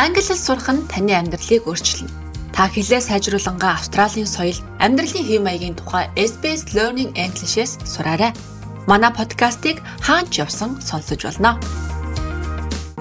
[0.00, 2.08] Англи хэл сурах нь таны амьдралыг өөрчилнө.
[2.56, 8.32] Та хэлээ сайжруулангаа Австралийн соёл, амьдралын хэв маягийн тухай SBS Learning English-с сураарай.
[8.88, 11.60] Манай подкастыг хаач явсан сонсож болно.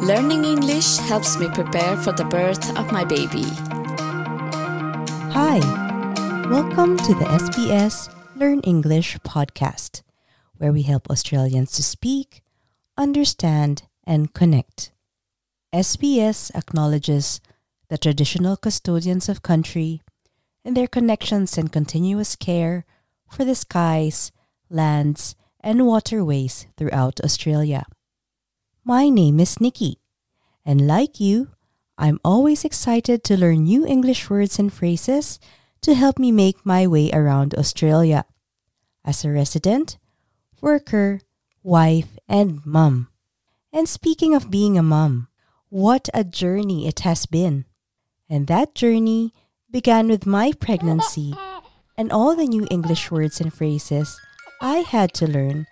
[0.03, 3.47] Learning English helps me prepare for the birth of my baby.
[5.31, 5.63] Hi,
[6.51, 10.03] welcome to the SBS Learn English podcast,
[10.59, 12.43] where we help Australians to speak,
[12.99, 14.91] understand, and connect.
[15.73, 17.41] SBS acknowledges
[17.89, 20.01] the traditional custodians of country
[20.65, 22.85] and their connections and continuous care
[23.29, 24.31] for the skies,
[24.71, 27.85] lands, and waterways throughout Australia.
[28.83, 29.99] My name is Nikki,
[30.65, 31.49] and like you,
[31.99, 35.39] I'm always excited to learn new English words and phrases
[35.81, 38.25] to help me make my way around Australia
[39.05, 39.99] as a resident,
[40.61, 41.21] worker,
[41.61, 43.09] wife, and mum.
[43.71, 45.28] And speaking of being a mum,
[45.69, 47.65] what a journey it has been.
[48.29, 49.33] And that journey
[49.71, 51.33] began with my pregnancy
[51.97, 54.19] and all the new English words and phrases
[54.61, 55.67] I had to learn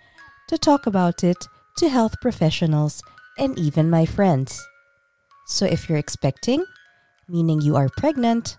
[0.48, 1.36] to talk about it
[1.78, 3.02] to health professionals
[3.38, 4.64] and even my friends.
[5.46, 6.64] So if you're expecting,
[7.28, 8.56] meaning you are pregnant,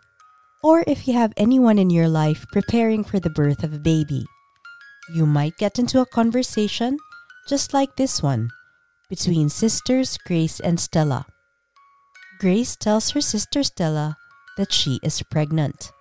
[0.61, 4.25] or if you have anyone in your life preparing for the birth of a baby,
[5.13, 6.97] you might get into a conversation
[7.47, 8.49] just like this one
[9.09, 11.25] between sisters Grace and Stella.
[12.39, 14.15] Grace tells her sister Stella
[14.57, 15.91] that she is pregnant.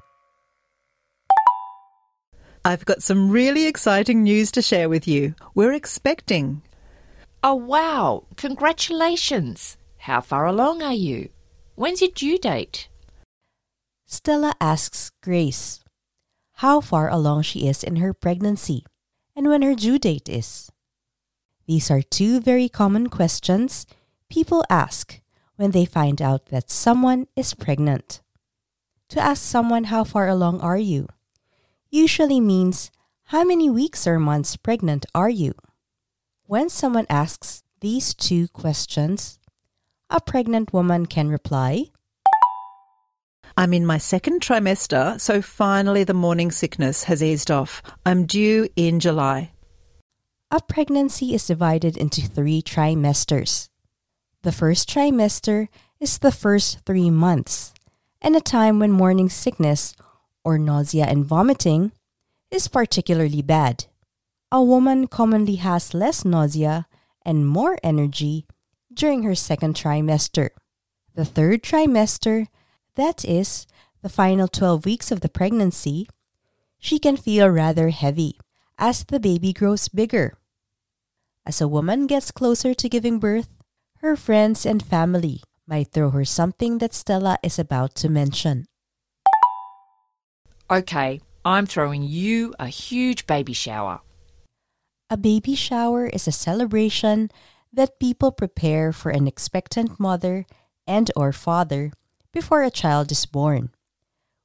[2.65, 5.35] I've got some really exciting news to share with you.
[5.55, 6.63] We're expecting.
[7.43, 8.25] Oh, wow!
[8.37, 9.77] Congratulations!
[9.99, 11.31] How far along are you?
[11.77, 12.89] When's your due date?
[14.07, 15.81] Stella asks Grace
[16.59, 18.85] how far along she is in her pregnancy
[19.37, 20.71] and when her due date is.
[21.69, 23.87] These are two very common questions
[24.31, 25.21] people ask
[25.57, 28.23] when they find out that someone is pregnant.
[29.11, 31.09] To ask someone how far along are you
[31.91, 32.91] usually means
[33.25, 35.53] how many weeks or months pregnant are you?
[36.47, 39.39] When someone asks these two questions,
[40.09, 41.91] a pregnant woman can reply,
[43.59, 47.83] I'm in my second trimester, so finally the morning sickness has eased off.
[48.07, 49.51] I'm due in July.
[50.51, 53.69] A pregnancy is divided into three trimesters.
[54.41, 55.69] The first trimester
[56.01, 57.75] is the first three months,
[58.23, 59.95] and a time when morning sickness,
[60.43, 61.93] or nausea and vomiting,
[62.51, 63.85] is particularly bad.
[64.51, 66.87] A woman commonly has less nausea
[67.27, 68.47] and more energy
[68.91, 70.49] during her second trimester.
[71.15, 72.47] The third trimester,
[72.95, 73.67] that is,
[74.01, 76.09] the final 12 weeks of the pregnancy,
[76.79, 78.39] she can feel rather heavy
[78.79, 80.39] as the baby grows bigger.
[81.45, 83.49] As a woman gets closer to giving birth,
[83.99, 88.67] her friends and family might throw her something that Stella is about to mention.
[90.71, 94.01] Okay, I'm throwing you a huge baby shower.
[95.11, 97.31] A baby shower is a celebration
[97.73, 100.47] that people prepare for an expectant mother
[100.87, 101.93] and or father
[102.33, 103.71] before a child is born.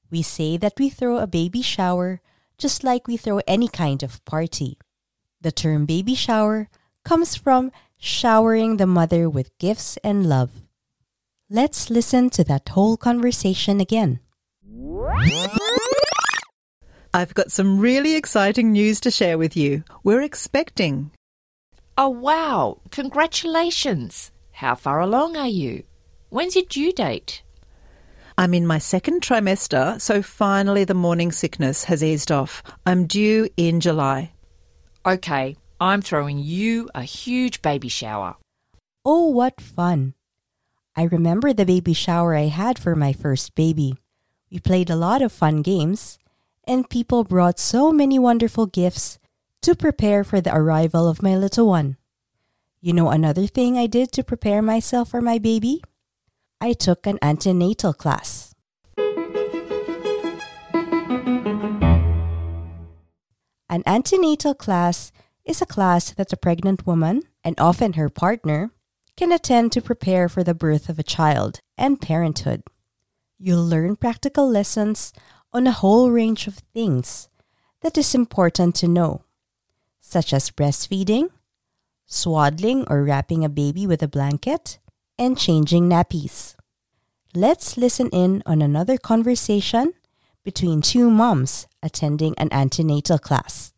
[0.09, 2.21] We say that we throw a baby shower
[2.63, 4.77] just like we throw any kind of party.
[5.41, 6.69] The term baby shower
[7.03, 10.63] comes from showering the mother with gifts and love.
[11.49, 14.21] Let's listen to that whole conversation again.
[17.13, 19.83] I've got some really exciting news to share with you.
[20.01, 21.11] We're expecting.
[21.97, 22.79] Oh, wow!
[22.91, 24.31] Congratulations!
[24.53, 25.83] How far along are you?
[26.29, 27.42] When's your due date?
[28.37, 32.63] I'm in my second trimester, so finally the morning sickness has eased off.
[32.85, 34.31] I'm due in July.
[35.05, 38.35] Okay, I'm throwing you a huge baby shower.
[39.05, 40.15] Oh, what fun!
[40.95, 43.97] I remember the baby shower I had for my first baby.
[44.51, 46.17] We played a lot of fun games,
[46.65, 49.19] and people brought so many wonderful gifts
[49.61, 51.97] to prepare for the arrival of my little one.
[52.81, 55.81] You know another thing I did to prepare myself for my baby?
[56.63, 58.55] I took an antenatal class.
[63.67, 65.11] An antenatal class
[65.43, 68.71] is a class that a pregnant woman, and often her partner,
[69.17, 72.63] can attend to prepare for the birth of a child and parenthood.
[73.37, 75.11] You'll learn practical lessons
[75.51, 77.27] on a whole range of things
[77.81, 79.25] that is important to know,
[79.99, 81.27] such as breastfeeding,
[82.05, 84.79] swaddling or wrapping a baby with a blanket,
[85.17, 86.55] and changing nappies.
[87.35, 89.93] Let's listen in on another conversation
[90.43, 93.73] between two moms attending an antenatal class.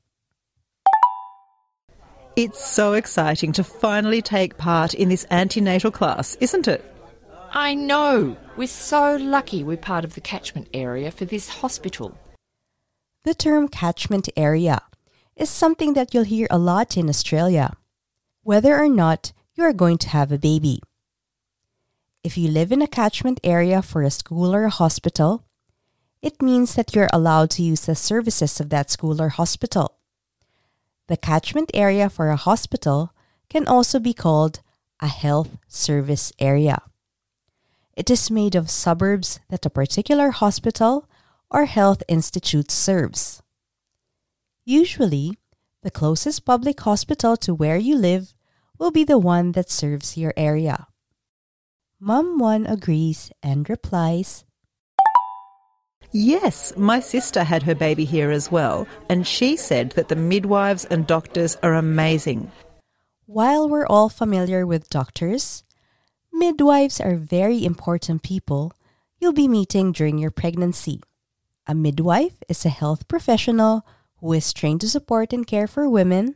[2.36, 6.84] It's so exciting to finally take part in this antenatal class, isn't it?
[7.52, 8.36] I know.
[8.58, 12.18] We're so lucky we're part of the catchment area for this hospital.
[13.24, 14.82] The term catchment area
[15.38, 17.72] is something that you'll hear a lot in Australia,
[18.44, 20.82] whether or not you are going to have a baby.
[22.26, 25.46] If you live in a catchment area for a school or a hospital,
[26.24, 30.00] it means that you're allowed to use the services of that school or hospital.
[31.06, 33.14] The catchment area for a hospital
[33.48, 34.62] can also be called
[35.00, 36.82] a health service area.
[37.96, 41.08] It is made of suburbs that a particular hospital
[41.52, 43.44] or health institute serves.
[44.66, 45.38] Usually,
[45.84, 48.34] the closest public hospital to where you live
[48.80, 50.88] will be the one that serves your area.
[52.08, 54.46] Mum 1 agrees and replies,
[56.12, 60.86] Yes, my sister had her baby here as well, and she said that the midwives
[60.86, 62.52] and doctors are amazing.
[63.26, 65.64] While we're all familiar with doctors,
[66.32, 68.74] midwives are very important people
[69.18, 71.02] you'll be meeting during your pregnancy.
[71.66, 73.84] A midwife is a health professional
[74.18, 76.36] who is trained to support and care for women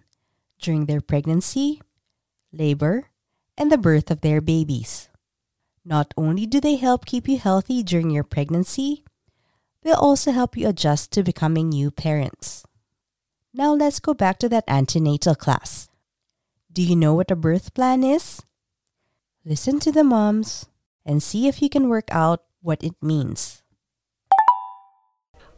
[0.59, 1.79] during their pregnancy,
[2.51, 3.11] labor,
[3.55, 5.08] and the birth of their babies.
[5.89, 9.03] Not only do they help keep you healthy during your pregnancy,
[9.81, 12.63] they'll also help you adjust to becoming new parents.
[13.55, 15.89] Now let's go back to that antenatal class.
[16.71, 18.43] Do you know what a birth plan is?
[19.43, 20.67] Listen to the moms
[21.07, 23.63] and see if you can work out what it means.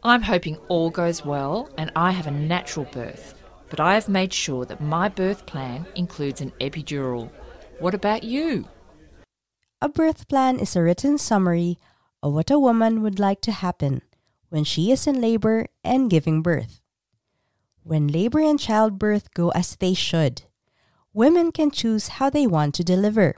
[0.02, 3.34] I'm hoping all goes well and I have a natural birth,
[3.68, 7.30] but I have made sure that my birth plan includes an epidural.
[7.80, 8.66] What about you?
[9.82, 11.76] A birth plan is a written summary
[12.22, 14.02] of what a woman would like to happen
[14.48, 16.80] when she is in labor and giving birth.
[17.82, 20.42] When labor and childbirth go as they should,
[21.12, 23.34] women can choose how they want to deliver.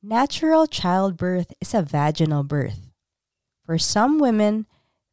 [0.00, 2.92] Natural childbirth is a vaginal birth.
[3.66, 4.66] For some women,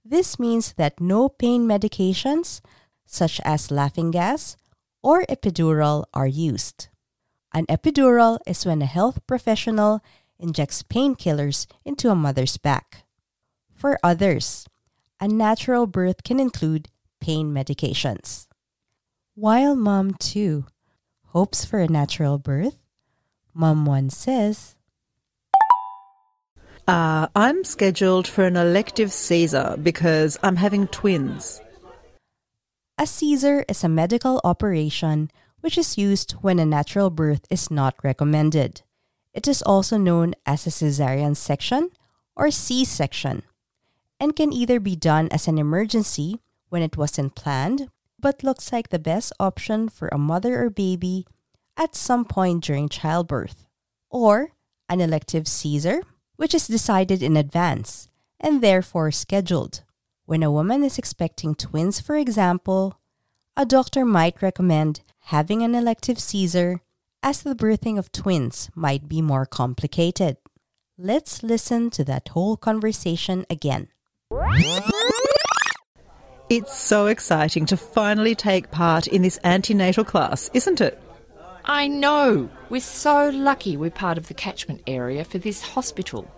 [0.06, 2.62] this means that no pain medications,
[3.08, 4.58] such as laughing gas
[5.02, 6.90] or epidural, are used.
[7.52, 10.04] An epidural is when a health professional
[10.42, 13.06] injects painkillers into a mother's back.
[13.74, 14.66] For others,
[15.20, 16.90] a natural birth can include
[17.20, 18.48] pain medications.
[19.36, 20.66] While Mom 2
[21.28, 22.78] hopes for a natural birth,
[23.54, 24.76] Mom 1 says,
[26.88, 31.62] Uh, I'm scheduled for an elective Caesar because I'm having twins.
[32.98, 37.96] A Caesar is a medical operation which is used when a natural birth is not
[38.04, 38.82] recommended.
[39.34, 41.90] It is also known as a cesarean section
[42.36, 43.44] or C section
[44.20, 46.40] and can either be done as an emergency
[46.70, 47.90] when it wasn't planned
[48.22, 51.26] but looks like the best option for a mother or baby
[51.76, 53.66] at some point during childbirth,
[54.10, 54.52] or
[54.88, 56.04] an elective Caesar,
[56.36, 58.08] which is decided in advance
[58.40, 59.84] and therefore scheduled.
[60.26, 63.00] When a woman is expecting twins, for example,
[63.58, 66.82] a doctor might recommend having an elective Caesar
[67.24, 70.38] as the birthing of twins might be more complicated.
[70.98, 73.90] Let's listen to that whole conversation again.
[76.50, 81.02] It's so exciting to finally take part in this antenatal class, isn't it?
[81.64, 82.50] I know.
[82.70, 86.30] We're so lucky we're part of the catchment area for this hospital.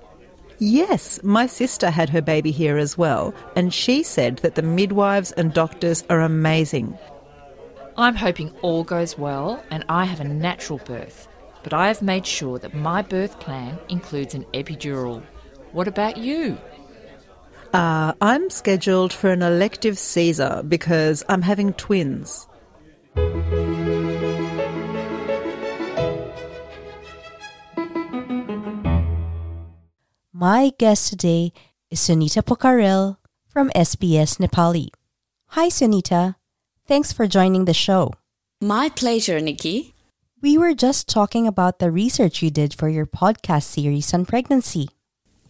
[0.60, 5.32] Yes, my sister had her baby here as well, and she said that the midwives
[5.32, 6.98] and doctors are amazing.
[7.96, 11.28] I'm hoping all goes well and I have a natural birth,
[11.62, 15.22] but I have made sure that my birth plan includes an epidural.
[15.74, 16.58] What about you?
[17.72, 22.48] Uh, I'm scheduled for an elective Caesar because I'm having twins.
[30.34, 31.54] My guest today
[31.92, 34.90] is Sunita Pokharel from SBS Nepali.
[35.50, 36.36] Hi, Sunita.
[36.86, 38.14] Thanks for joining the show.
[38.60, 39.94] My pleasure, Nikki.
[40.42, 44.90] We were just talking about the research you did for your podcast series on pregnancy.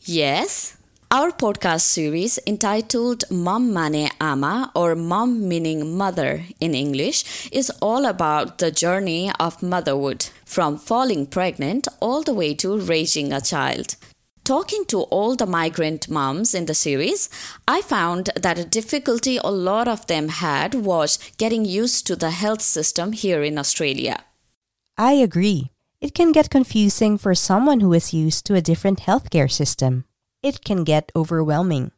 [0.02, 0.78] Yes,
[1.10, 8.06] our podcast series entitled Mom Mane Ama or Mom meaning mother in English is all
[8.06, 13.96] about the journey of motherhood from falling pregnant all the way to raising a child.
[14.44, 17.30] Talking to all the migrant moms in the series,
[17.66, 22.32] I found that a difficulty a lot of them had was getting used to the
[22.32, 24.26] health system here in Australia.
[24.98, 25.72] I agree.
[26.02, 30.04] It can get confusing for someone who is used to a different healthcare system.
[30.42, 31.92] It can get overwhelming.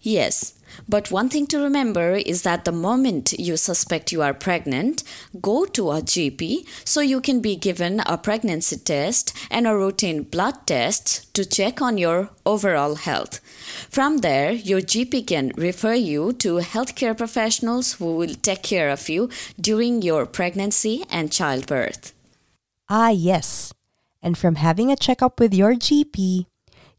[0.00, 5.02] Yes, but one thing to remember is that the moment you suspect you are pregnant,
[5.40, 10.22] go to a GP so you can be given a pregnancy test and a routine
[10.22, 13.40] blood test to check on your overall health.
[13.90, 19.08] From there, your GP can refer you to healthcare professionals who will take care of
[19.08, 19.28] you
[19.60, 22.12] during your pregnancy and childbirth.
[22.88, 23.72] Ah, yes.
[24.22, 26.46] And from having a checkup with your GP,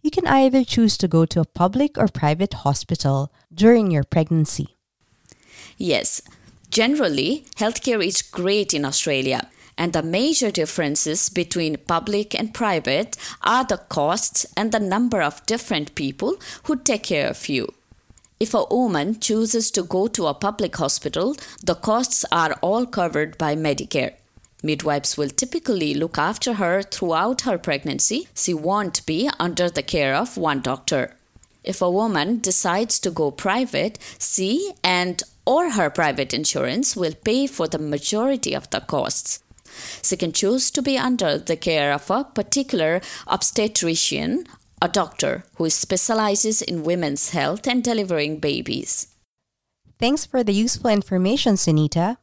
[0.01, 4.77] you can either choose to go to a public or private hospital during your pregnancy.
[5.77, 6.21] Yes,
[6.69, 9.49] generally, healthcare is great in Australia.
[9.77, 15.45] And the major differences between public and private are the costs and the number of
[15.45, 17.73] different people who take care of you.
[18.41, 23.37] If a woman chooses to go to a public hospital, the costs are all covered
[23.37, 24.15] by Medicare.
[24.61, 28.27] Midwives will typically look after her throughout her pregnancy.
[28.35, 31.15] She won't be under the care of one doctor.
[31.63, 37.47] If a woman decides to go private, she and or her private insurance will pay
[37.47, 39.41] for the majority of the costs.
[40.03, 44.45] She can choose to be under the care of a particular obstetrician,
[44.81, 49.07] a doctor who specializes in women's health and delivering babies.
[49.99, 52.17] Thanks for the useful information, Sunita.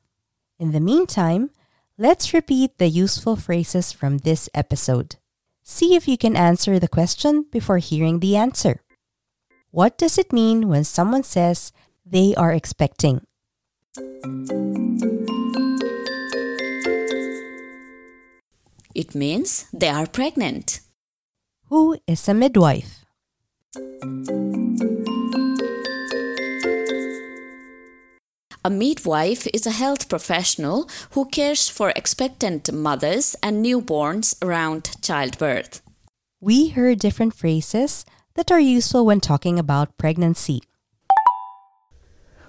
[0.58, 1.50] In the meantime,
[1.98, 5.16] let's repeat the useful phrases from this episode.
[5.62, 8.82] See if you can answer the question before hearing the answer.
[9.70, 11.72] What does it mean when someone says
[12.04, 13.22] they are expecting?
[18.94, 20.80] It means they are pregnant.
[21.68, 23.04] Who is a midwife?
[28.66, 35.82] A midwife is a health professional who cares for expectant mothers and newborns around childbirth.
[36.40, 38.04] We heard different phrases
[38.34, 40.62] that are useful when talking about pregnancy.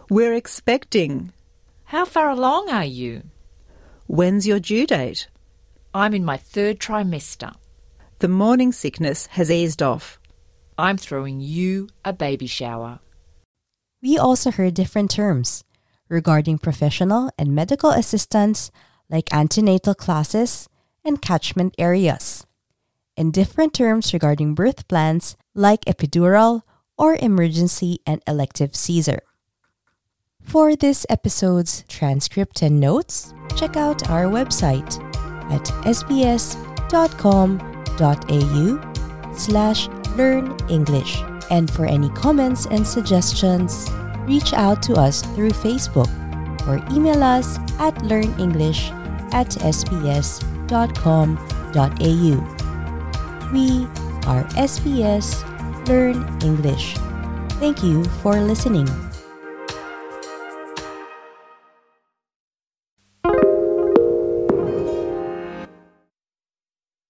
[0.10, 1.34] We're expecting.
[1.84, 3.22] How far along are you?
[4.08, 5.28] When's your due date?
[5.94, 7.54] I'm in my third trimester.
[8.18, 10.20] The morning sickness has eased off.
[10.80, 13.02] I'm throwing you a baby shower.
[14.02, 15.64] We also heard different terms
[16.10, 18.72] regarding professional and medical assistance
[19.10, 20.68] like antenatal classes
[21.04, 22.46] and catchment areas,
[23.16, 26.62] and different terms regarding birth plans like epidural
[26.98, 29.22] or emergency and elective Caesar.
[30.42, 34.98] For this episode's transcript and notes, check out our website
[35.52, 36.54] at sbs.com.au
[39.34, 41.22] slash learn English.
[41.50, 43.90] And for any comments and suggestions,
[44.28, 46.12] reach out to us through Facebook
[46.68, 48.92] or email us at learnenglish
[49.34, 50.38] at sbs.com.au.
[53.54, 53.88] We
[54.28, 55.48] are SBS
[55.88, 56.96] Learn English.
[57.64, 59.07] Thank you for listening.